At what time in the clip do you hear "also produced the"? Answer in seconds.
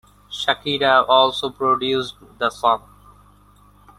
1.07-2.49